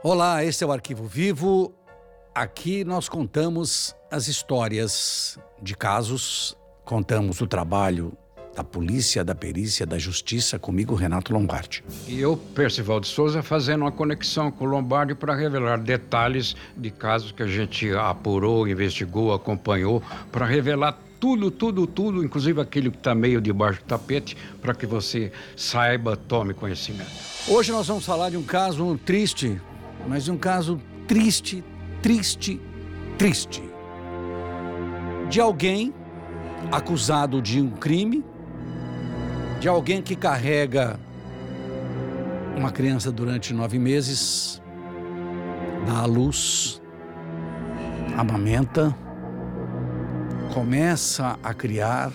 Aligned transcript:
Olá, 0.00 0.44
esse 0.44 0.62
é 0.62 0.66
o 0.66 0.70
Arquivo 0.70 1.08
Vivo. 1.08 1.74
Aqui 2.32 2.84
nós 2.84 3.08
contamos 3.08 3.96
as 4.08 4.28
histórias 4.28 5.36
de 5.60 5.76
casos, 5.76 6.56
contamos 6.84 7.40
o 7.40 7.48
trabalho 7.48 8.16
da 8.54 8.62
polícia, 8.62 9.24
da 9.24 9.34
perícia, 9.34 9.84
da 9.84 9.98
justiça, 9.98 10.56
comigo, 10.56 10.94
Renato 10.94 11.32
Lombardi. 11.32 11.82
E 12.06 12.20
eu, 12.20 12.36
Percival 12.36 13.00
de 13.00 13.08
Souza, 13.08 13.42
fazendo 13.42 13.82
uma 13.82 13.90
conexão 13.90 14.52
com 14.52 14.66
o 14.66 14.68
Lombardi 14.68 15.16
para 15.16 15.34
revelar 15.34 15.78
detalhes 15.78 16.54
de 16.76 16.92
casos 16.92 17.32
que 17.32 17.42
a 17.42 17.48
gente 17.48 17.90
apurou, 17.90 18.68
investigou, 18.68 19.34
acompanhou, 19.34 20.00
para 20.30 20.46
revelar 20.46 20.96
tudo, 21.18 21.50
tudo, 21.50 21.88
tudo, 21.88 22.24
inclusive 22.24 22.60
aquele 22.60 22.90
que 22.90 22.98
está 22.98 23.16
meio 23.16 23.40
debaixo 23.40 23.80
do 23.80 23.86
tapete, 23.86 24.36
para 24.62 24.74
que 24.74 24.86
você 24.86 25.32
saiba, 25.56 26.16
tome 26.16 26.54
conhecimento. 26.54 27.10
Hoje 27.48 27.72
nós 27.72 27.88
vamos 27.88 28.06
falar 28.06 28.30
de 28.30 28.36
um 28.36 28.42
caso 28.42 28.98
triste, 29.04 29.60
mas 30.08 30.26
um 30.28 30.38
caso 30.38 30.80
triste, 31.06 31.62
triste, 32.00 32.60
triste. 33.18 33.62
De 35.28 35.40
alguém 35.40 35.92
acusado 36.72 37.42
de 37.42 37.60
um 37.60 37.70
crime, 37.70 38.24
de 39.60 39.68
alguém 39.68 40.00
que 40.00 40.16
carrega 40.16 40.98
uma 42.56 42.72
criança 42.72 43.12
durante 43.12 43.52
nove 43.52 43.78
meses, 43.78 44.62
dá 45.86 45.98
à 45.98 46.06
luz, 46.06 46.80
amamenta, 48.16 48.96
começa 50.54 51.38
a 51.42 51.52
criar, 51.52 52.10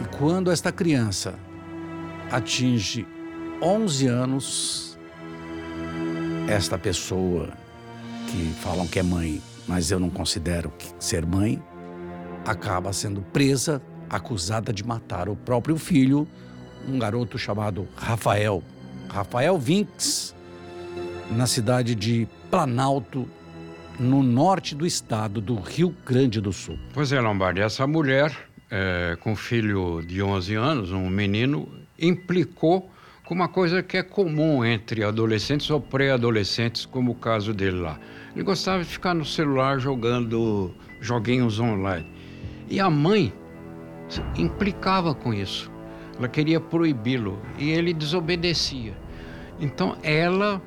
e 0.00 0.16
quando 0.18 0.50
esta 0.50 0.72
criança 0.72 1.38
atinge 2.30 3.06
11 3.62 4.06
anos, 4.08 4.89
esta 6.50 6.76
pessoa 6.76 7.48
que 8.26 8.52
falam 8.60 8.86
que 8.86 8.98
é 8.98 9.04
mãe, 9.04 9.40
mas 9.68 9.92
eu 9.92 10.00
não 10.00 10.10
considero 10.10 10.72
ser 10.98 11.24
mãe, 11.24 11.62
acaba 12.44 12.92
sendo 12.92 13.22
presa, 13.22 13.80
acusada 14.08 14.72
de 14.72 14.84
matar 14.84 15.28
o 15.28 15.36
próprio 15.36 15.76
filho, 15.76 16.26
um 16.88 16.98
garoto 16.98 17.38
chamado 17.38 17.86
Rafael. 17.94 18.64
Rafael 19.08 19.56
Vinks, 19.58 20.34
na 21.30 21.46
cidade 21.46 21.94
de 21.94 22.26
Planalto, 22.50 23.28
no 23.96 24.20
norte 24.20 24.74
do 24.74 24.84
estado 24.84 25.40
do 25.40 25.54
Rio 25.54 25.94
Grande 26.04 26.40
do 26.40 26.52
Sul. 26.52 26.76
Pois 26.92 27.12
é, 27.12 27.20
Lombardi, 27.20 27.60
essa 27.60 27.86
mulher, 27.86 28.36
é, 28.68 29.16
com 29.20 29.36
filho 29.36 30.02
de 30.02 30.20
11 30.20 30.54
anos, 30.56 30.90
um 30.90 31.08
menino, 31.08 31.68
implicou 31.96 32.90
com 33.30 33.34
uma 33.36 33.46
coisa 33.46 33.80
que 33.80 33.96
é 33.96 34.02
comum 34.02 34.64
entre 34.64 35.04
adolescentes 35.04 35.70
ou 35.70 35.80
pré-adolescentes, 35.80 36.84
como 36.84 37.12
o 37.12 37.14
caso 37.14 37.54
dele 37.54 37.78
lá. 37.78 37.96
Ele 38.34 38.42
gostava 38.42 38.82
de 38.82 38.88
ficar 38.88 39.14
no 39.14 39.24
celular 39.24 39.78
jogando 39.78 40.74
joguinhos 41.00 41.60
online. 41.60 42.04
E 42.68 42.80
a 42.80 42.90
mãe 42.90 43.32
implicava 44.36 45.14
com 45.14 45.32
isso. 45.32 45.70
Ela 46.18 46.26
queria 46.26 46.58
proibi-lo 46.58 47.40
e 47.56 47.70
ele 47.70 47.94
desobedecia. 47.94 48.94
Então 49.60 49.96
ela 50.02 50.60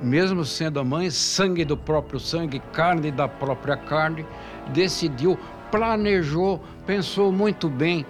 mesmo 0.00 0.44
sendo 0.44 0.78
a 0.78 0.84
mãe, 0.84 1.10
sangue 1.10 1.64
do 1.64 1.76
próprio 1.76 2.20
sangue, 2.20 2.60
carne 2.72 3.10
da 3.10 3.26
própria 3.26 3.76
carne, 3.76 4.24
decidiu, 4.72 5.36
planejou, 5.72 6.62
pensou 6.86 7.32
muito 7.32 7.68
bem, 7.68 8.06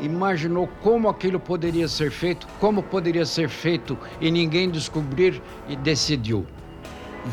imaginou 0.00 0.68
como 0.82 1.08
aquilo 1.08 1.38
poderia 1.40 1.88
ser 1.88 2.10
feito, 2.10 2.46
como 2.60 2.82
poderia 2.82 3.24
ser 3.24 3.48
feito 3.48 3.96
e 4.20 4.30
ninguém 4.30 4.70
descobrir 4.70 5.42
e 5.68 5.76
decidiu: 5.76 6.46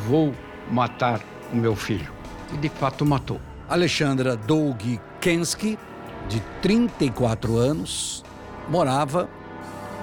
vou 0.08 0.34
matar 0.72 1.22
o 1.52 1.56
meu 1.56 1.76
filho. 1.76 2.12
E 2.54 2.58
de 2.58 2.70
fato 2.70 3.06
matou. 3.06 3.40
Alexandra 3.70 4.36
Doug 4.36 4.82
Kensky, 5.20 5.78
de 6.28 6.40
34 6.62 7.58
anos, 7.58 8.24
morava 8.70 9.30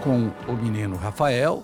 com 0.02 0.30
o 0.48 0.52
menino 0.52 0.96
Rafael 0.96 1.62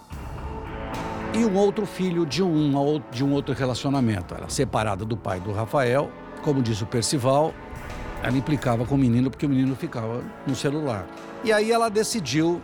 e 1.34 1.44
um 1.44 1.56
outro 1.56 1.84
filho 1.84 2.24
de 2.24 2.42
um, 2.42 3.02
de 3.10 3.24
um 3.24 3.32
outro 3.32 3.54
relacionamento. 3.54 4.34
Ela 4.34 4.48
separada 4.48 5.04
do 5.04 5.16
pai 5.16 5.40
do 5.40 5.52
Rafael, 5.52 6.10
como 6.42 6.62
disse 6.62 6.82
o 6.82 6.86
Percival, 6.86 7.52
ela 8.22 8.36
implicava 8.36 8.84
com 8.84 8.94
o 8.94 8.98
menino 8.98 9.30
porque 9.30 9.46
o 9.46 9.48
menino 9.48 9.74
ficava 9.76 10.22
no 10.46 10.54
celular. 10.54 11.06
E 11.44 11.52
aí 11.52 11.70
ela 11.70 11.88
decidiu 11.88 12.60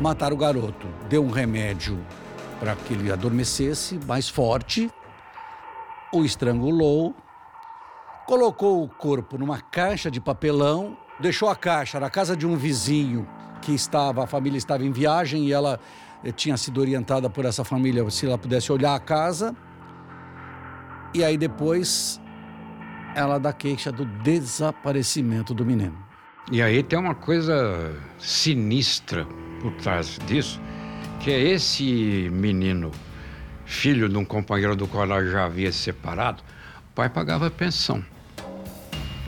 matar 0.00 0.32
o 0.32 0.36
garoto. 0.36 0.86
Deu 1.08 1.24
um 1.24 1.30
remédio 1.30 1.98
para 2.58 2.76
que 2.76 2.92
ele 2.92 3.10
adormecesse 3.10 3.98
mais 4.06 4.28
forte, 4.28 4.90
o 6.12 6.24
estrangulou, 6.24 7.14
colocou 8.26 8.84
o 8.84 8.88
corpo 8.88 9.38
numa 9.38 9.60
caixa 9.60 10.10
de 10.10 10.20
papelão, 10.20 10.96
deixou 11.18 11.48
a 11.48 11.56
caixa 11.56 11.98
na 11.98 12.10
casa 12.10 12.36
de 12.36 12.46
um 12.46 12.56
vizinho 12.56 13.26
que 13.62 13.72
estava, 13.72 14.24
a 14.24 14.26
família 14.26 14.58
estava 14.58 14.84
em 14.84 14.92
viagem 14.92 15.46
e 15.46 15.52
ela 15.52 15.80
eh, 16.22 16.30
tinha 16.32 16.56
sido 16.56 16.80
orientada 16.80 17.30
por 17.30 17.44
essa 17.44 17.64
família 17.64 18.08
se 18.10 18.26
ela 18.26 18.38
pudesse 18.38 18.70
olhar 18.70 18.94
a 18.94 19.00
casa. 19.00 19.54
E 21.14 21.24
aí 21.24 21.36
depois 21.36 22.19
ela 23.14 23.38
dá 23.38 23.52
queixa 23.52 23.90
do 23.90 24.04
desaparecimento 24.04 25.54
do 25.54 25.64
menino. 25.64 25.96
E 26.50 26.62
aí 26.62 26.82
tem 26.82 26.98
uma 26.98 27.14
coisa 27.14 27.94
sinistra 28.18 29.26
por 29.60 29.72
trás 29.74 30.18
disso, 30.26 30.60
que 31.20 31.30
é 31.30 31.38
esse 31.38 32.28
menino, 32.32 32.90
filho 33.64 34.08
de 34.08 34.16
um 34.16 34.24
companheiro 34.24 34.74
do 34.74 34.88
qual 34.88 35.04
ela 35.04 35.24
já 35.24 35.44
havia 35.44 35.70
se 35.70 35.78
separado, 35.78 36.42
o 36.90 36.94
pai 36.94 37.08
pagava 37.08 37.50
pensão. 37.50 38.04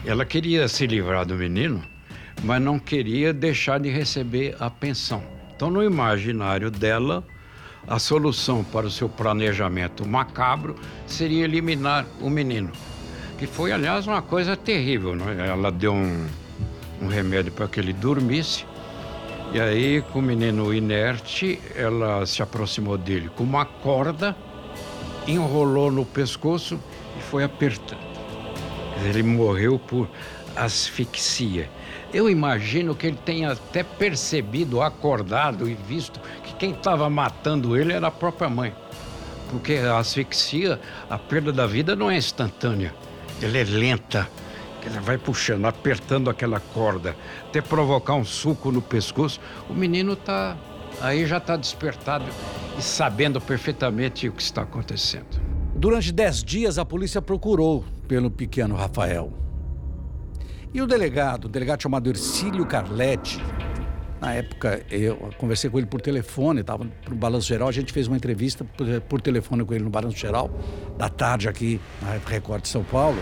Ela 0.04 0.24
queria 0.24 0.66
se 0.66 0.86
livrar 0.86 1.24
do 1.24 1.36
menino, 1.36 1.82
mas 2.42 2.60
não 2.60 2.78
queria 2.78 3.32
deixar 3.32 3.78
de 3.78 3.88
receber 3.88 4.56
a 4.58 4.68
pensão. 4.68 5.22
Então, 5.54 5.70
no 5.70 5.82
imaginário 5.82 6.70
dela, 6.72 7.24
a 7.86 7.98
solução 7.98 8.64
para 8.64 8.86
o 8.86 8.90
seu 8.90 9.08
planejamento 9.08 10.06
macabro 10.06 10.74
seria 11.06 11.44
eliminar 11.44 12.04
o 12.20 12.28
menino. 12.28 12.72
Que 13.42 13.48
foi, 13.48 13.72
aliás, 13.72 14.06
uma 14.06 14.22
coisa 14.22 14.56
terrível. 14.56 15.16
Né? 15.16 15.48
Ela 15.48 15.72
deu 15.72 15.92
um, 15.92 16.28
um 17.00 17.08
remédio 17.08 17.50
para 17.50 17.66
que 17.66 17.80
ele 17.80 17.92
dormisse. 17.92 18.64
E 19.52 19.60
aí, 19.60 20.00
com 20.00 20.20
o 20.20 20.22
menino 20.22 20.72
inerte, 20.72 21.58
ela 21.74 22.24
se 22.24 22.40
aproximou 22.40 22.96
dele 22.96 23.28
com 23.34 23.42
uma 23.42 23.64
corda, 23.64 24.36
enrolou 25.26 25.90
no 25.90 26.04
pescoço 26.06 26.78
e 27.18 27.20
foi 27.20 27.42
apertando. 27.42 27.98
Ele 29.04 29.24
morreu 29.24 29.76
por 29.76 30.08
asfixia. 30.54 31.68
Eu 32.14 32.30
imagino 32.30 32.94
que 32.94 33.08
ele 33.08 33.18
tenha 33.24 33.50
até 33.50 33.82
percebido, 33.82 34.80
acordado 34.80 35.68
e 35.68 35.74
visto 35.74 36.20
que 36.44 36.54
quem 36.54 36.70
estava 36.70 37.10
matando 37.10 37.76
ele 37.76 37.92
era 37.92 38.06
a 38.06 38.12
própria 38.12 38.48
mãe. 38.48 38.72
Porque 39.50 39.78
a 39.78 39.98
asfixia, 39.98 40.80
a 41.10 41.18
perda 41.18 41.52
da 41.52 41.66
vida 41.66 41.96
não 41.96 42.08
é 42.08 42.16
instantânea, 42.16 42.94
ela 43.44 43.58
é 43.58 43.64
lenta. 43.64 44.28
Ela 44.84 45.00
vai 45.00 45.16
puxando, 45.16 45.64
apertando 45.66 46.28
aquela 46.28 46.58
corda, 46.58 47.14
até 47.46 47.60
provocar 47.60 48.14
um 48.14 48.24
suco 48.24 48.72
no 48.72 48.82
pescoço. 48.82 49.40
O 49.70 49.74
menino 49.74 50.16
tá 50.16 50.56
aí 51.00 51.24
já 51.24 51.38
está 51.38 51.56
despertado 51.56 52.24
e 52.76 52.82
sabendo 52.82 53.40
perfeitamente 53.40 54.28
o 54.28 54.32
que 54.32 54.42
está 54.42 54.62
acontecendo. 54.62 55.40
Durante 55.74 56.12
dez 56.12 56.42
dias, 56.42 56.78
a 56.78 56.84
polícia 56.84 57.22
procurou 57.22 57.84
pelo 58.08 58.30
pequeno 58.30 58.74
Rafael. 58.74 59.32
E 60.74 60.80
o 60.80 60.86
delegado, 60.86 61.44
o 61.44 61.48
delegado 61.48 61.82
chamado 61.82 62.08
Ercílio 62.08 62.66
Carletti, 62.66 63.40
na 64.22 64.34
época 64.34 64.80
eu 64.88 65.16
conversei 65.36 65.68
com 65.68 65.78
ele 65.78 65.86
por 65.88 66.00
telefone, 66.00 66.60
estava 66.60 66.86
para 67.04 67.12
o 67.12 67.16
Balanço 67.16 67.48
Geral, 67.48 67.68
a 67.68 67.72
gente 67.72 67.92
fez 67.92 68.06
uma 68.06 68.16
entrevista 68.16 68.64
por, 68.64 69.00
por, 69.00 69.20
telefone 69.20 69.64
com 69.64 69.74
ele 69.74 69.82
no 69.82 69.90
Balanço 69.90 70.16
Geral, 70.16 70.48
da 70.96 71.08
tarde 71.08 71.48
aqui 71.48 71.80
na 72.00 72.18
Record 72.24 72.62
de 72.62 72.68
São 72.68 72.84
Paulo. 72.84 73.18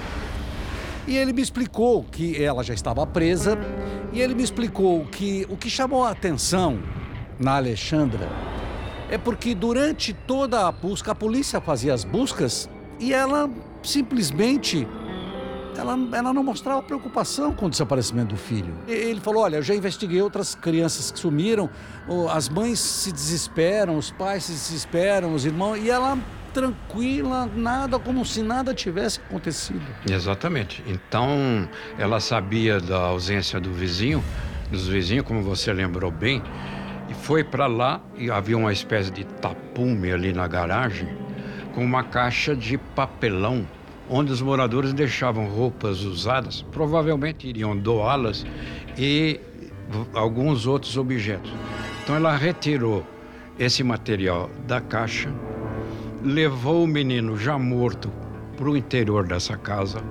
E 1.08 1.16
ele 1.16 1.32
me 1.32 1.40
explicou 1.40 2.04
que 2.04 2.44
ela 2.44 2.62
já 2.62 2.74
estava 2.74 3.06
presa, 3.06 3.58
e 4.12 4.20
ele 4.20 4.34
me 4.34 4.42
explicou 4.42 5.06
que 5.06 5.46
o 5.48 5.56
que 5.56 5.70
chamou 5.70 6.04
a 6.04 6.10
atenção 6.10 6.78
na 7.38 7.56
Alexandra 7.56 8.28
é 9.10 9.16
porque 9.16 9.54
durante 9.54 10.12
toda 10.12 10.68
a 10.68 10.70
busca, 10.70 11.12
a 11.12 11.14
polícia 11.14 11.62
fazia 11.62 11.94
as 11.94 12.04
buscas 12.04 12.68
e 12.98 13.14
ela 13.14 13.50
simplesmente 13.82 14.86
ela, 15.80 15.98
ela 16.12 16.32
não 16.32 16.44
mostrava 16.44 16.82
preocupação 16.82 17.52
com 17.52 17.66
o 17.66 17.70
desaparecimento 17.70 18.34
do 18.34 18.36
filho. 18.36 18.74
Ele 18.86 19.18
falou: 19.18 19.42
Olha, 19.42 19.56
eu 19.56 19.62
já 19.62 19.74
investiguei 19.74 20.20
outras 20.20 20.54
crianças 20.54 21.10
que 21.10 21.18
sumiram, 21.18 21.70
as 22.30 22.48
mães 22.48 22.78
se 22.78 23.10
desesperam, 23.10 23.96
os 23.96 24.10
pais 24.10 24.44
se 24.44 24.52
desesperam, 24.52 25.34
os 25.34 25.44
irmãos, 25.46 25.76
e 25.76 25.90
ela 25.90 26.18
tranquila, 26.52 27.48
nada, 27.54 27.98
como 27.98 28.24
se 28.24 28.42
nada 28.42 28.74
tivesse 28.74 29.20
acontecido. 29.20 29.86
Exatamente. 30.10 30.82
Então, 30.86 31.68
ela 31.96 32.20
sabia 32.20 32.80
da 32.80 32.98
ausência 32.98 33.60
do 33.60 33.72
vizinho, 33.72 34.22
dos 34.70 34.88
vizinhos, 34.88 35.24
como 35.24 35.42
você 35.42 35.72
lembrou 35.72 36.10
bem, 36.10 36.42
e 37.08 37.14
foi 37.14 37.42
para 37.42 37.66
lá 37.66 38.00
e 38.16 38.30
havia 38.30 38.58
uma 38.58 38.72
espécie 38.72 39.10
de 39.10 39.24
tapume 39.24 40.12
ali 40.12 40.32
na 40.32 40.46
garagem 40.46 41.08
com 41.72 41.84
uma 41.84 42.02
caixa 42.02 42.54
de 42.54 42.76
papelão 42.76 43.66
onde 44.10 44.32
os 44.32 44.42
moradores 44.42 44.92
deixavam 44.92 45.46
roupas 45.46 46.02
usadas, 46.02 46.62
provavelmente 46.72 47.46
iriam 47.46 47.76
doá-las 47.76 48.44
e 48.98 49.40
alguns 50.12 50.66
outros 50.66 50.96
objetos. 50.96 51.52
Então 52.02 52.16
ela 52.16 52.36
retirou 52.36 53.06
esse 53.56 53.84
material 53.84 54.50
da 54.66 54.80
caixa, 54.80 55.32
levou 56.24 56.82
o 56.82 56.88
menino 56.88 57.36
já 57.36 57.56
morto 57.56 58.10
para 58.56 58.68
o 58.68 58.76
interior 58.76 59.26
dessa 59.26 59.56
casa, 59.56 60.02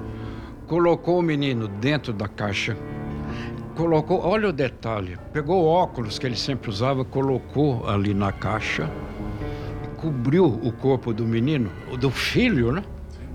colocou 0.65 1.19
o 1.19 1.21
menino 1.21 1.67
dentro 1.67 2.13
da 2.13 2.27
caixa, 2.27 2.77
colocou, 3.75 4.21
olha 4.21 4.47
o 4.49 4.53
detalhe, 4.53 5.17
pegou 5.33 5.65
óculos 5.65 6.17
que 6.17 6.25
ele 6.25 6.37
sempre 6.37 6.69
usava, 6.69 7.03
colocou 7.03 7.87
ali 7.87 8.13
na 8.13 8.31
caixa, 8.31 8.89
cobriu 9.97 10.45
o 10.45 10.71
corpo 10.71 11.13
do 11.13 11.25
menino, 11.25 11.69
do 11.99 12.09
filho, 12.09 12.71
né? 12.71 12.83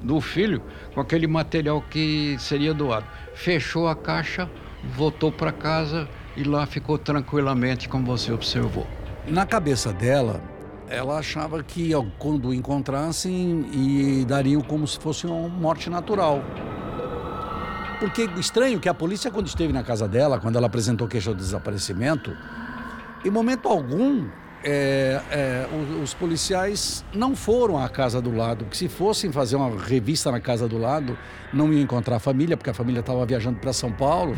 Do 0.05 0.21
filho, 0.21 0.63
com 0.95 1.01
aquele 1.01 1.27
material 1.27 1.83
que 1.83 2.37
seria 2.39 2.75
doado. 2.75 3.07
Fechou 3.35 3.89
a 3.89 3.97
caixa, 3.97 4.49
voltou 4.95 5.33
para 5.33 5.51
casa 5.51 6.07
e 6.37 6.45
lá 6.45 6.67
ficou 6.67 6.99
tranquilamente, 6.99 7.89
como 7.89 8.05
você 8.05 8.31
observou. 8.31 8.87
Na 9.27 9.47
cabeça 9.47 9.93
dela, 9.93 10.43
ela 10.89 11.19
achava 11.19 11.63
que 11.63 11.93
quando 12.19 12.49
o 12.49 12.55
encontrassem 12.55 13.65
e 13.73 14.27
dariam 14.27 14.61
como 14.61 14.87
se 14.87 14.99
fosse 14.99 15.27
uma 15.27 15.49
morte 15.49 15.89
natural. 15.89 16.45
Porque 17.99 18.29
estranho 18.39 18.79
que 18.79 18.89
a 18.89 18.95
polícia, 18.95 19.31
quando 19.31 19.47
esteve 19.47 19.73
na 19.73 19.83
casa 19.83 20.07
dela, 20.07 20.39
quando 20.39 20.57
ela 20.57 20.67
apresentou 20.67 21.09
queixa 21.09 21.31
de 21.31 21.39
desaparecimento, 21.39 22.37
em 23.25 23.31
momento 23.31 23.69
algum 23.69 24.29
é, 24.65 25.21
é, 25.31 25.69
os, 25.77 26.03
os, 26.03 26.15
policiais 26.15 27.05
não 27.15 27.37
foram 27.37 27.79
à 27.79 27.89
casa 27.89 28.21
do 28.21 28.35
lado, 28.35 28.65
porque 28.65 28.79
se 28.79 28.89
fossem 28.89 29.31
fazer 29.31 29.57
uma 29.57 29.71
revista 29.79 30.33
na 30.33 30.41
casa 30.41 30.67
do 30.67 30.79
lado, 30.79 31.19
não 31.53 31.73
iam 31.73 31.83
encontrar 31.83 32.17
a 32.17 32.19
família, 32.19 32.57
porque 32.57 32.71
a 32.71 32.75
família 32.75 33.01
estava 33.01 33.25
viajando 33.27 33.59
para 33.59 33.73
São 33.73 33.93
Paulo. 33.93 34.35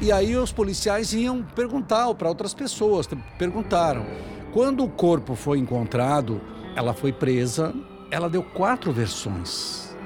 E 0.00 0.12
aí 0.12 0.36
os 0.36 0.52
policiais 0.52 1.14
iam 1.14 1.42
perguntar 1.42 2.12
para 2.14 2.28
outras 2.28 2.52
pessoas, 2.52 3.08
perguntaram. 3.38 4.04
Quando 4.52 4.84
o 4.84 4.88
corpo 4.88 5.34
foi 5.34 5.58
encontrado, 5.58 6.40
ela 6.74 6.92
foi 6.92 7.12
presa, 7.12 7.74
ela 8.10 8.28
deu 8.28 8.42
quatro 8.42 8.92
versões. 8.92 9.96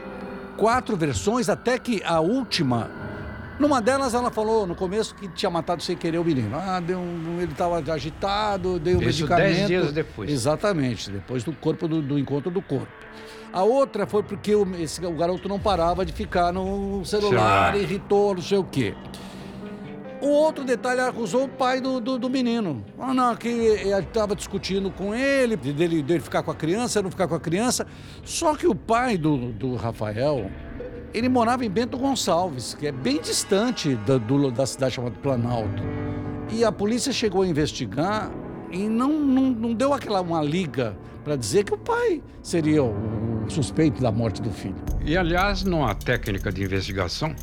Quatro 0.57 0.97
versões, 0.97 1.49
até 1.49 1.79
que 1.79 2.03
a 2.05 2.21
última. 2.21 3.00
Numa 3.61 3.83
delas, 3.83 4.15
ela 4.15 4.31
falou 4.31 4.67
no 4.67 4.75
começo 4.75 5.15
que 5.15 5.29
tinha 5.29 5.51
matado 5.51 5.83
sem 5.83 5.95
querer 5.95 6.17
o 6.17 6.25
menino. 6.25 6.57
Ah, 6.57 6.81
deu 6.81 6.99
um, 6.99 7.37
ele 7.43 7.53
estava 7.53 7.77
agitado, 7.93 8.79
deu 8.79 8.97
um 8.97 9.03
Isso 9.03 9.25
medicamento. 9.25 9.55
dez 9.55 9.67
dias 9.67 9.93
depois. 9.93 10.31
Exatamente, 10.31 11.11
depois 11.11 11.45
do 11.45 11.53
corpo 11.53 11.87
do, 11.87 12.01
do 12.01 12.19
encontro 12.19 12.51
do 12.51 12.63
corpo. 12.63 12.89
A 13.53 13.63
outra 13.63 14.07
foi 14.07 14.23
porque 14.23 14.55
o, 14.55 14.67
esse, 14.77 15.05
o 15.05 15.13
garoto 15.13 15.47
não 15.47 15.61
parava 15.61 16.07
de 16.07 16.13
ficar 16.15 16.55
no 16.55 17.05
celular, 17.05 17.77
irritou, 17.77 18.35
não 18.35 18.41
sei 18.41 18.57
o 18.57 18.65
quê. 18.65 18.95
O 20.23 20.29
outro 20.29 20.65
detalhe, 20.65 21.01
ela 21.01 21.11
acusou 21.11 21.45
o 21.45 21.49
pai 21.49 21.83
do, 21.83 22.01
do, 22.01 22.19
do 22.19 22.31
menino. 22.31 22.83
Ah, 22.99 23.13
não, 23.13 23.37
que 23.37 23.49
estava 23.49 24.35
discutindo 24.35 24.91
com 24.91 25.15
ele, 25.15 25.55
dele, 25.57 26.03
dele 26.03 26.21
ficar 26.21 26.43
com 26.43 26.51
a 26.51 26.55
criança, 26.55 27.03
não 27.03 27.11
ficar 27.11 27.29
com 27.29 27.35
a 27.35 27.41
criança. 27.41 27.87
Só 28.25 28.55
que 28.55 28.67
o 28.67 28.75
pai 28.75 29.19
do, 29.19 29.53
do 29.53 29.77
Rafael, 29.77 30.51
ele 31.13 31.29
morava 31.29 31.65
em 31.65 31.71
Bento 31.71 31.99
Gonçalves, 31.99 32.75
que 32.75 32.87
é 32.87 32.93
bem 32.93 33.21
distante 33.21 33.95
da, 34.07 34.19
do, 34.19 34.51
da 34.51 34.67
cidade 34.67 34.95
chamada 34.95 35.15
Planalto. 35.23 35.83
E 36.51 36.65
a 36.65 36.73
polícia 36.73 37.13
chegou 37.13 37.43
a 37.43 37.47
investigar 37.47 38.31
e 38.71 38.89
não, 38.89 39.13
não, 39.21 39.51
não 39.51 39.75
deu 39.75 39.93
aquela 39.93 40.21
uma 40.21 40.43
liga 40.43 40.97
para 41.25 41.37
dizer 41.37 41.65
que 41.65 41.75
o 41.75 41.79
pai 41.79 42.23
seria 42.43 42.83
o 42.83 43.45
suspeito 43.49 44.01
da 44.01 44.11
morte 44.11 44.41
do 44.41 44.51
filho. 44.51 44.77
E, 45.05 45.17
aliás, 45.17 45.63
numa 45.65 45.95
técnica 45.95 46.53
de 46.53 46.63
investigação, 46.63 47.35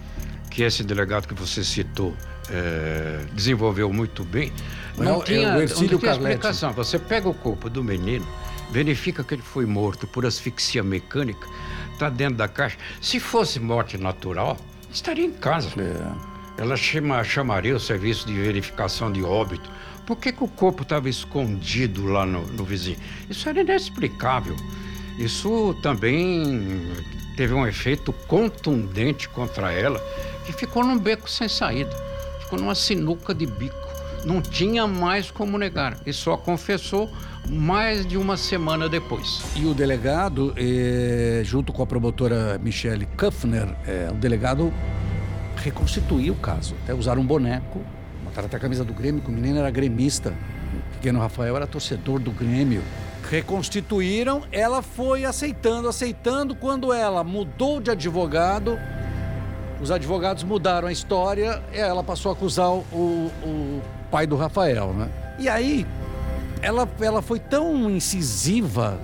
que 0.49 0.63
esse 0.63 0.83
delegado 0.83 1.27
que 1.27 1.33
você 1.33 1.63
citou 1.63 2.13
é, 2.49 3.19
desenvolveu 3.33 3.91
muito 3.91 4.23
bem, 4.23 4.51
não, 4.97 5.21
é 5.21 5.25
tinha, 5.25 5.47
é 5.47 5.59
não 5.59 5.67
tinha 5.67 6.11
explicação. 6.11 6.73
Você 6.73 6.97
pega 6.97 7.29
o 7.29 7.33
corpo 7.33 7.69
do 7.69 7.83
menino, 7.83 8.25
verifica 8.71 9.23
que 9.23 9.35
ele 9.35 9.41
foi 9.41 9.65
morto 9.65 10.07
por 10.07 10.25
asfixia 10.25 10.83
mecânica, 10.83 11.47
está 11.97 12.09
dentro 12.09 12.35
da 12.35 12.47
caixa. 12.47 12.77
Se 13.01 13.19
fosse 13.19 13.59
morte 13.59 13.97
natural, 13.97 14.57
estaria 14.91 15.25
em 15.25 15.31
casa. 15.31 15.69
É. 15.77 16.61
Ela 16.61 16.75
chama, 16.75 17.23
chamaria 17.23 17.75
o 17.75 17.79
serviço 17.79 18.25
de 18.27 18.33
verificação 18.33 19.11
de 19.11 19.23
óbito. 19.23 19.69
Por 20.05 20.15
que, 20.17 20.31
que 20.31 20.43
o 20.43 20.47
corpo 20.47 20.83
estava 20.83 21.09
escondido 21.09 22.05
lá 22.05 22.25
no, 22.25 22.45
no 22.47 22.63
vizinho? 22.63 22.97
Isso 23.29 23.47
era 23.49 23.61
inexplicável. 23.61 24.55
Isso 25.19 25.75
também 25.81 26.87
teve 27.35 27.53
um 27.53 27.67
efeito 27.67 28.13
contundente 28.13 29.27
contra 29.29 29.71
ela, 29.71 29.99
que 30.45 30.53
ficou 30.53 30.83
num 30.83 30.97
beco 30.97 31.29
sem 31.29 31.49
saída 31.49 32.07
ficou 32.47 32.57
numa 32.59 32.75
sinuca 32.75 33.35
de 33.35 33.45
bico. 33.45 33.86
Não 34.25 34.41
tinha 34.41 34.85
mais 34.87 35.31
como 35.31 35.57
negar 35.57 35.97
e 36.05 36.11
só 36.11 36.35
confessou 36.35 37.09
mais 37.49 38.05
de 38.05 38.17
uma 38.17 38.35
semana 38.35 38.89
depois. 38.89 39.41
E 39.55 39.65
o 39.65 39.73
delegado, 39.73 40.53
eh, 40.57 41.41
junto 41.43 41.71
com 41.71 41.81
a 41.81 41.85
promotora 41.85 42.57
Michelle 42.57 43.05
Kuffner, 43.17 43.67
eh, 43.87 44.09
o 44.11 44.15
delegado 44.15 44.73
reconstituiu 45.55 46.33
o 46.33 46.37
caso. 46.37 46.75
Até 46.83 46.93
usaram 46.93 47.21
um 47.21 47.25
boneco, 47.25 47.81
botaram 48.23 48.47
até 48.47 48.57
a 48.57 48.59
camisa 48.59 48.83
do 48.83 48.93
Grêmio, 48.93 49.21
que 49.21 49.29
o 49.29 49.33
menino 49.33 49.59
era 49.59 49.71
gremista. 49.71 50.33
O 50.73 50.93
pequeno 50.95 51.19
Rafael 51.19 51.55
era 51.55 51.65
torcedor 51.65 52.19
do 52.19 52.31
Grêmio. 52.31 52.81
Reconstituíram, 53.29 54.43
ela 54.51 54.81
foi 54.81 55.25
aceitando, 55.25 55.87
aceitando. 55.87 56.55
Quando 56.55 56.93
ela 56.93 57.23
mudou 57.23 57.79
de 57.79 57.91
advogado, 57.91 58.77
os 59.81 59.91
advogados 59.91 60.43
mudaram 60.43 60.87
a 60.87 60.91
história 60.91 61.61
ela 61.71 62.03
passou 62.03 62.31
a 62.31 62.33
acusar 62.33 62.69
o, 62.71 62.83
o 63.43 63.81
pai 64.11 64.27
do 64.27 64.35
Rafael, 64.35 64.93
né? 64.93 65.09
E 65.39 65.47
aí, 65.47 65.85
ela, 66.61 66.87
ela 66.99 67.21
foi 67.21 67.39
tão 67.39 67.89
incisiva, 67.89 68.99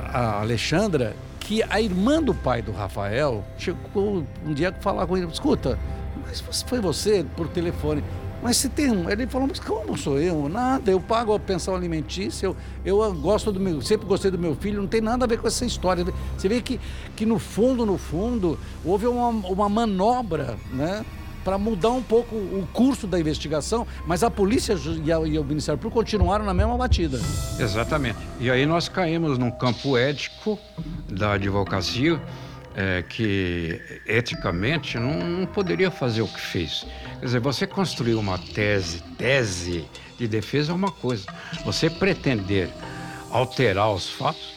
a 0.00 0.40
Alexandra, 0.40 1.16
que 1.40 1.62
a 1.68 1.80
irmã 1.80 2.22
do 2.22 2.34
pai 2.34 2.62
do 2.62 2.72
Rafael 2.72 3.44
chegou 3.58 4.24
um 4.44 4.54
dia 4.54 4.70
a 4.70 4.72
falar 4.72 5.06
com 5.06 5.16
ele: 5.16 5.26
escuta, 5.26 5.78
mas 6.26 6.62
foi 6.62 6.80
você 6.80 7.24
por 7.36 7.48
telefone. 7.48 8.02
Mas 8.42 8.58
se 8.58 8.68
tem 8.68 8.90
um. 8.90 9.08
Ele 9.08 9.26
falou, 9.26 9.48
mas 9.48 9.58
como 9.58 9.96
sou 9.96 10.20
eu? 10.20 10.50
Nada, 10.50 10.90
eu 10.90 11.00
pago 11.00 11.34
a 11.34 11.40
pensão 11.40 11.74
alimentícia, 11.74 12.46
eu, 12.46 12.54
eu 12.84 13.14
gosto 13.14 13.50
do 13.50 13.58
meu. 13.58 13.80
Sempre 13.80 14.06
gostei 14.06 14.30
do 14.30 14.38
meu 14.38 14.54
filho, 14.54 14.82
não 14.82 14.86
tem 14.86 15.00
nada 15.00 15.24
a 15.24 15.28
ver 15.28 15.38
com 15.38 15.46
essa 15.46 15.64
história. 15.64 16.04
Você 16.36 16.46
vê 16.46 16.60
que, 16.60 16.78
que 17.16 17.24
no 17.24 17.38
fundo, 17.38 17.86
no 17.86 17.96
fundo, 17.96 18.58
houve 18.84 19.06
uma, 19.06 19.28
uma 19.28 19.68
manobra, 19.70 20.58
né? 20.70 21.02
Para 21.44 21.58
mudar 21.58 21.90
um 21.90 22.02
pouco 22.02 22.34
o 22.34 22.66
curso 22.72 23.06
da 23.06 23.20
investigação, 23.20 23.86
mas 24.06 24.24
a 24.24 24.30
polícia 24.30 24.74
e, 25.04 25.12
a, 25.12 25.18
e 25.20 25.38
o 25.38 25.44
Ministério 25.44 25.78
Público 25.78 26.00
continuaram 26.00 26.44
na 26.44 26.54
mesma 26.54 26.76
batida. 26.76 27.20
Exatamente. 27.58 28.18
E 28.40 28.50
aí 28.50 28.64
nós 28.64 28.88
caímos 28.88 29.36
num 29.38 29.50
campo 29.50 29.96
ético 29.96 30.58
da 31.08 31.34
advocacia, 31.34 32.20
é, 32.74 33.04
que 33.08 33.80
eticamente 34.06 34.98
não, 34.98 35.12
não, 35.20 35.46
poderia 35.46 35.90
fazer 35.90 36.22
o 36.22 36.26
que 36.26 36.40
fez. 36.40 36.84
Quer 37.20 37.26
dizer, 37.26 37.40
você 37.40 37.66
construir 37.66 38.14
uma 38.14 38.36
tese, 38.36 39.00
tese 39.16 39.84
de 40.18 40.26
defesa 40.26 40.72
é 40.72 40.74
uma 40.74 40.90
coisa. 40.90 41.26
Você 41.64 41.88
pretender 41.88 42.68
alterar 43.30 43.92
os 43.92 44.08
fatos 44.10 44.53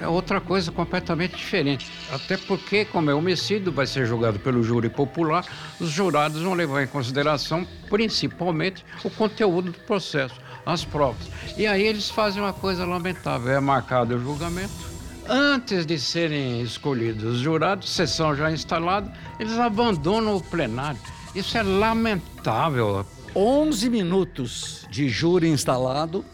é 0.00 0.08
outra 0.08 0.40
coisa 0.40 0.72
completamente 0.72 1.36
diferente. 1.36 1.90
Até 2.12 2.36
porque, 2.36 2.84
como 2.84 3.10
é 3.10 3.14
homicídio, 3.14 3.70
vai 3.72 3.86
ser 3.86 4.06
julgado 4.06 4.38
pelo 4.38 4.62
júri 4.62 4.88
popular, 4.88 5.44
os 5.78 5.90
jurados 5.90 6.42
vão 6.42 6.54
levar 6.54 6.82
em 6.82 6.86
consideração 6.86 7.66
principalmente 7.88 8.84
o 9.04 9.10
conteúdo 9.10 9.72
do 9.72 9.78
processo, 9.80 10.34
as 10.64 10.84
provas. 10.84 11.28
E 11.56 11.66
aí 11.66 11.86
eles 11.86 12.08
fazem 12.08 12.42
uma 12.42 12.52
coisa 12.52 12.84
lamentável: 12.84 13.52
é 13.52 13.60
marcado 13.60 14.16
o 14.16 14.20
julgamento 14.20 14.90
antes 15.30 15.86
de 15.86 15.96
serem 15.96 16.60
escolhidos 16.60 17.22
os 17.22 17.38
jurados, 17.38 17.88
sessão 17.88 18.34
já 18.34 18.50
instalada, 18.50 19.12
eles 19.38 19.56
abandonam 19.58 20.36
o 20.36 20.42
plenário. 20.42 20.98
Isso 21.34 21.56
é 21.56 21.62
lamentável. 21.62 23.06
11 23.34 23.88
minutos 23.88 24.86
de 24.90 25.08
júri 25.08 25.48
instalado. 25.48 26.24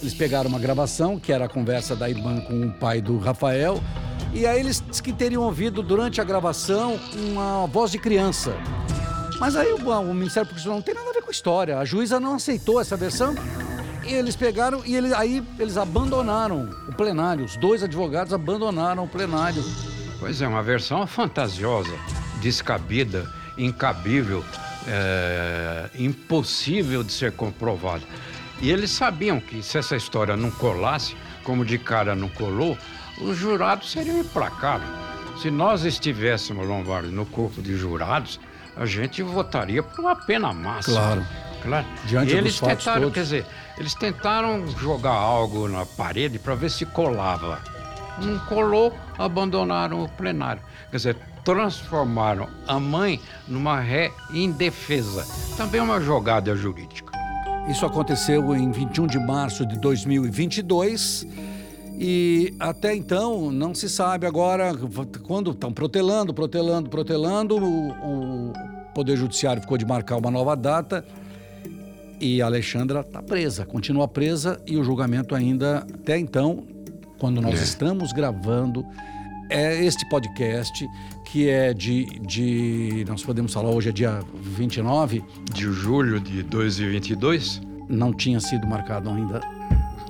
Eles 0.00 0.14
pegaram 0.14 0.48
uma 0.48 0.58
gravação, 0.58 1.18
que 1.18 1.32
era 1.32 1.46
a 1.46 1.48
conversa 1.48 1.96
da 1.96 2.08
irmã 2.08 2.40
com 2.40 2.66
o 2.66 2.72
pai 2.72 3.00
do 3.00 3.18
Rafael, 3.18 3.82
e 4.32 4.46
aí 4.46 4.60
eles 4.60 4.82
que 5.02 5.12
teriam 5.12 5.42
ouvido 5.42 5.82
durante 5.82 6.20
a 6.20 6.24
gravação 6.24 6.98
uma 7.14 7.66
voz 7.66 7.90
de 7.90 7.98
criança. 7.98 8.54
Mas 9.40 9.56
aí 9.56 9.72
o, 9.72 9.76
o 9.76 10.14
Ministério 10.14 10.48
Público 10.48 10.68
não 10.68 10.82
tem 10.82 10.94
nada 10.94 11.10
a 11.10 11.12
ver 11.12 11.22
com 11.22 11.28
a 11.28 11.32
história. 11.32 11.78
A 11.78 11.84
juíza 11.84 12.20
não 12.20 12.34
aceitou 12.34 12.80
essa 12.80 12.96
versão 12.96 13.34
e 14.06 14.12
eles 14.12 14.34
pegaram 14.34 14.82
e 14.84 14.96
eles, 14.96 15.12
aí 15.12 15.42
eles 15.58 15.76
abandonaram 15.76 16.68
o 16.88 16.94
plenário. 16.94 17.44
Os 17.44 17.56
dois 17.56 17.82
advogados 17.82 18.32
abandonaram 18.32 19.04
o 19.04 19.08
plenário. 19.08 19.62
Pois 20.18 20.42
é, 20.42 20.48
uma 20.48 20.62
versão 20.62 21.06
fantasiosa, 21.06 21.94
descabida, 22.40 23.30
incabível, 23.56 24.44
é, 24.86 25.90
impossível 25.98 27.04
de 27.04 27.12
ser 27.12 27.32
comprovada. 27.32 28.02
E 28.60 28.70
eles 28.70 28.90
sabiam 28.90 29.40
que 29.40 29.62
se 29.62 29.78
essa 29.78 29.96
história 29.96 30.36
não 30.36 30.50
colasse, 30.50 31.16
como 31.44 31.64
de 31.64 31.78
cara 31.78 32.14
não 32.14 32.28
colou, 32.28 32.76
os 33.20 33.36
jurados 33.36 33.90
seriam 33.90 34.18
implacáveis. 34.18 34.90
Se 35.40 35.50
nós 35.50 35.84
estivéssemos, 35.84 36.66
Lombardi, 36.66 37.08
no 37.10 37.24
corpo 37.24 37.62
de 37.62 37.76
jurados, 37.76 38.40
a 38.76 38.84
gente 38.86 39.22
votaria 39.22 39.82
por 39.82 40.00
uma 40.00 40.16
pena 40.16 40.52
máxima. 40.52 40.98
Claro. 41.00 41.26
Claro. 41.62 41.86
Diante 42.04 42.32
e 42.32 42.36
eles 42.36 42.52
dos 42.52 42.60
fatos 42.60 42.84
tentaram, 42.84 43.00
todos. 43.02 43.14
quer 43.14 43.22
dizer, 43.22 43.46
eles 43.76 43.94
tentaram 43.94 44.68
jogar 44.78 45.12
algo 45.12 45.68
na 45.68 45.84
parede 45.84 46.38
para 46.38 46.54
ver 46.54 46.70
se 46.70 46.86
colava. 46.86 47.60
Não 48.20 48.38
colou, 48.46 48.96
abandonaram 49.16 50.02
o 50.02 50.08
plenário. 50.08 50.62
Quer 50.90 50.96
dizer, 50.96 51.16
transformaram 51.44 52.48
a 52.66 52.78
mãe 52.78 53.20
numa 53.46 53.80
ré 53.80 54.12
indefesa. 54.32 55.26
Também 55.56 55.80
uma 55.80 56.00
jogada 56.00 56.54
jurídica. 56.54 57.17
Isso 57.68 57.84
aconteceu 57.84 58.54
em 58.56 58.70
21 58.70 59.06
de 59.06 59.18
março 59.18 59.66
de 59.66 59.78
2022 59.78 61.26
e 61.98 62.54
até 62.58 62.94
então 62.94 63.50
não 63.50 63.74
se 63.74 63.88
sabe 63.88 64.26
agora 64.26 64.72
quando 65.26 65.50
estão 65.50 65.72
protelando, 65.72 66.32
protelando, 66.32 66.88
protelando. 66.88 67.56
O, 67.56 67.90
o 67.90 68.52
Poder 68.94 69.16
Judiciário 69.16 69.60
ficou 69.62 69.76
de 69.76 69.84
marcar 69.84 70.16
uma 70.16 70.30
nova 70.30 70.56
data 70.56 71.04
e 72.20 72.40
a 72.40 72.46
Alexandra 72.46 73.00
está 73.00 73.22
presa, 73.22 73.64
continua 73.66 74.08
presa 74.08 74.60
e 74.66 74.76
o 74.76 74.82
julgamento 74.82 75.34
ainda 75.34 75.86
até 75.94 76.18
então, 76.18 76.64
quando 77.18 77.40
nós 77.40 77.60
É. 77.60 77.62
estamos 77.62 78.12
gravando, 78.12 78.84
é 79.48 79.84
este 79.84 80.08
podcast 80.08 80.88
que 81.24 81.48
é 81.48 81.72
de, 81.74 82.04
de 82.20 83.04
nós 83.08 83.22
podemos 83.22 83.52
falar 83.52 83.70
hoje 83.70 83.90
é 83.90 83.92
dia 83.92 84.20
29, 84.34 85.24
De 85.52 85.72
julho 85.72 86.20
de 86.20 86.42
2022, 86.42 87.60
não 87.88 88.12
tinha 88.12 88.40
sido 88.40 88.66
marcado 88.66 89.10
ainda 89.10 89.40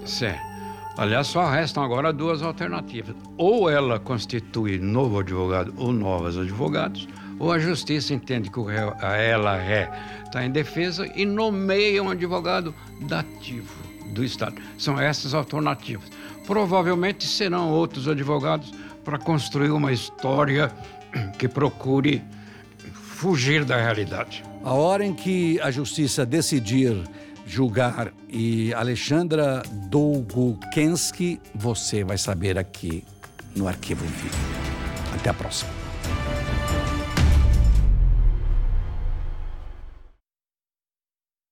certo. 0.04 0.48
Aliás, 0.96 1.28
só 1.28 1.48
restam 1.48 1.84
agora 1.84 2.12
duas 2.12 2.42
alternativas. 2.42 3.14
Ou 3.36 3.70
ela 3.70 4.00
constitui 4.00 4.78
novo 4.78 5.20
advogado 5.20 5.72
ou 5.76 5.92
novos 5.92 6.36
advogados, 6.36 7.06
ou 7.38 7.52
a 7.52 7.58
justiça 7.58 8.12
entende 8.12 8.50
que 8.50 8.58
o 8.58 8.64
réu, 8.64 8.92
a 9.00 9.16
ela 9.16 9.56
ré 9.56 9.88
está 10.24 10.44
em 10.44 10.50
defesa 10.50 11.08
e 11.14 11.24
nomeia 11.24 12.02
um 12.02 12.10
advogado 12.10 12.74
dativo 13.02 13.72
do 14.06 14.24
Estado. 14.24 14.60
São 14.76 14.98
essas 15.00 15.34
alternativas. 15.34 16.10
Provavelmente 16.44 17.26
serão 17.26 17.70
outros 17.70 18.08
advogados 18.08 18.72
para 19.08 19.18
construir 19.18 19.70
uma 19.70 19.90
história 19.90 20.70
que 21.38 21.48
procure 21.48 22.22
fugir 22.92 23.64
da 23.64 23.80
realidade. 23.80 24.44
A 24.62 24.74
hora 24.74 25.02
em 25.02 25.14
que 25.14 25.58
a 25.62 25.70
justiça 25.70 26.26
decidir 26.26 27.08
julgar 27.46 28.12
e 28.28 28.74
Alexandra 28.74 29.62
Dolgokensky, 29.88 31.40
você 31.54 32.04
vai 32.04 32.18
saber 32.18 32.58
aqui 32.58 33.02
no 33.56 33.66
Arquivo 33.66 34.04
Vivo. 34.04 34.36
Até 35.14 35.30
a 35.30 35.34
próxima. 35.34 35.77